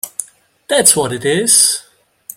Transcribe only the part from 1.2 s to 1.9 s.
is!